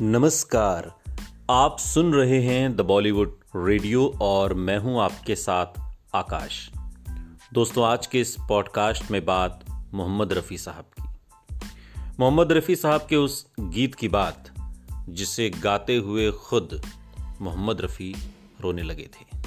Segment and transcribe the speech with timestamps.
[0.00, 0.94] नमस्कार।
[1.50, 5.66] आप सुन रहे हैं द बॉलीवुड रेडियो और मैं हूँ आपके साथ
[6.14, 6.70] आकाश।
[7.52, 9.64] दोस्तों, आज के इस पॉडकास्ट में बात
[9.94, 11.08] मोहम्मद रफ़ी साहब की।
[12.20, 14.50] मोहम्मद रफ़ी साहब के उस गीत की बात,
[15.08, 16.82] जिसे गाते हुए खुद
[17.40, 18.14] मोहम्मद रफ़ी
[18.60, 19.38] रोने लगे थे।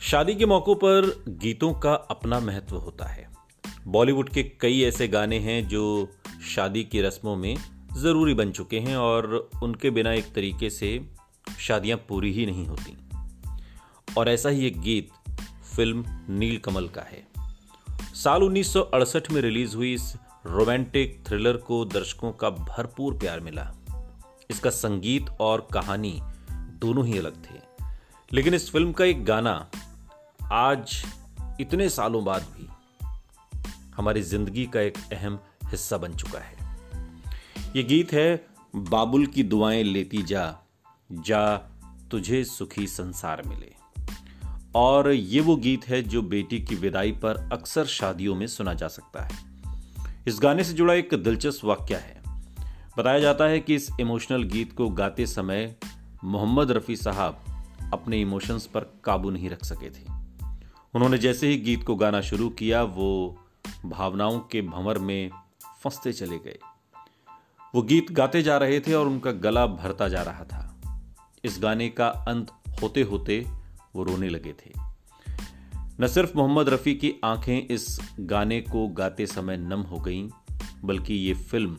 [0.00, 3.37] शादी के मौक़ों पर गीतों का अपना महत्व होता है।
[3.88, 6.08] बॉलीवुड के कई ऐसे गाने हैं जो
[6.54, 7.56] शादी की रस्मों में
[7.96, 11.06] ज़रूरी बन चुके हैं और उनके बिना एक तरीके से
[11.60, 12.98] शादियाँ पूरी ही नहीं होती।
[14.18, 15.10] और ऐसा ही एक गीत
[15.76, 17.26] फ़िल्म नीलकमल का है।
[18.14, 20.14] साल 1968 में रिलीज़ हुई इस
[20.46, 23.74] रोमांटिक थ्रिलर को दर्शकों का भरपूर प्यार मिला।
[24.50, 26.20] इसका संगीत और कहानी
[26.52, 27.84] दोनों ही अलग थे।
[28.32, 29.70] लेकिन इस फ़िल्म का एक गाना
[30.52, 31.04] आज
[31.60, 32.68] इतने सालों बाद भी
[33.98, 36.56] हमारी ज़िंदगी का एक अहम हिस्सा बन चुका है।
[37.76, 40.58] ये गीत है, बाबुल की दुआएँ लेती जा
[41.12, 41.56] जा
[42.10, 43.72] तुझे सुखी संसार मिले।
[44.74, 48.88] और ये वो गीत है जो बेटी की विदाई पर अक्सर शादियों में सुना जा
[48.88, 49.38] सकता है।
[50.28, 52.22] इस गाने से जुड़ा एक दिलचस्प वाक्य है।
[52.98, 55.76] बताया जाता है कि इस इमोशनल गीत को गाते समय
[56.24, 57.40] मोहम्मद रफ़ी साहब
[57.92, 60.04] अपने इमोशंस पर काबू नहीं रख सके थे।
[60.94, 63.38] उन्होंने जैसे ही गीत को गाना शुरू किया, वो
[63.86, 65.30] भावनाओं के भंवर में
[65.82, 66.58] फंसते चले गए।
[67.74, 70.80] वो गीत गाते जा रहे थे और उनका गला भरता जा रहा था।
[71.44, 73.46] इस गाने का अंत होते होते
[73.96, 74.72] वो रोने लगे थे।
[76.00, 80.28] न सिर्फ़ मोहम्मद रफ़ी की आँखें इस गाने को गाते समय नम हो गईं,
[80.84, 81.78] बल्कि ये फ़िल्म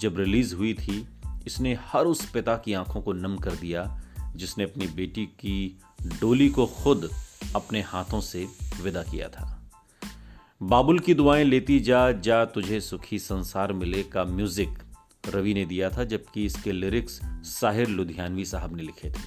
[0.00, 1.08] जब रिलीज़ हुई थी,
[1.46, 4.00] इसने हर उस पिता की आँखों को नम कर दिया,
[4.36, 7.10] जिसने अपनी बेटी की डोली को खुद
[7.56, 8.48] अपने हाथों से
[8.82, 9.55] विदा किया था।
[10.60, 14.78] बाबुल की दुआएँ लेती जा जा तुझे सुखी संसार मिले का म्यूज़िक
[15.34, 19.24] रवि ने दिया था, जबकि इसके लिरिक्स साहिर लुधियानवी साहब ने लिखे थे।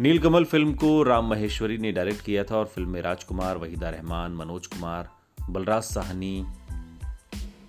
[0.00, 4.32] नीलकमल फ़िल्म को राम महेश्वरी ने डायरेक्ट किया था और फ़िल्म में राजकुमार, वहीदा रहमान,
[4.32, 5.08] मनोज कुमार,
[5.50, 6.46] बलराज साहनी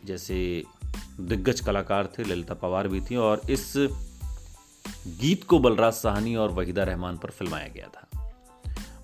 [0.06, 0.63] जैसे
[1.19, 3.73] दिग्गज कलाकार थे, ललिता पवार भी थी और इस
[5.22, 8.34] गीत को बलराज साहनी और वहीदा रहमान पर फिल्माया गया था।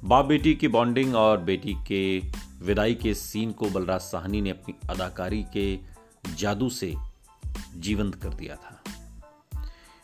[0.03, 4.75] बाप बेटी की बॉन्डिंग और बेटी के विदाई के सीन को बलराज साहनी ने अपनी
[4.89, 5.79] अदाकारी के
[6.35, 6.93] जादू से
[7.77, 8.81] जीवंत कर दिया था।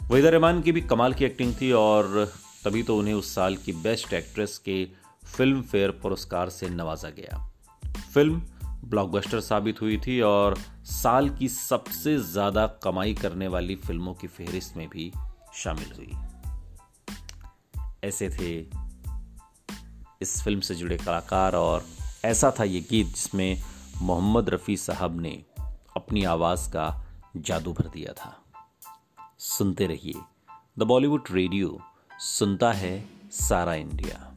[0.01, 2.31] वहीदा रहमान की भी कमाल की एक्टिंग थी और
[2.65, 4.85] तभी तो उन्हें उस साल की बेस्ट एक्ट्रेस के
[5.25, 7.37] फ़िल्म फेयर पुरस्कार से नवाजा गया।
[8.13, 8.41] फ़िल्म
[8.85, 14.77] ब्लॉकबस्टर साबित हुई थी और साल की सबसे ज़्यादा कमाई करने वाली फ़िल्मों की फेहरिस्त
[14.77, 15.11] में भी
[15.53, 16.11] शामिल हुई।
[18.03, 18.53] ऐसे थे
[20.21, 21.85] इस फ़िल्म से जुड़े कलाकार और
[22.25, 23.61] ऐसा था ये गीत जिसमें
[24.01, 25.43] मोहम्मद रफ़ी साहब ने
[25.97, 27.05] अपनी आवाज़ का
[27.37, 28.43] जादू भर दिया था।
[29.39, 30.13] सुनते रहिए।
[30.79, 31.81] द बॉलीवुड रेडियो
[32.19, 34.32] सुनता है सारा इंडिया।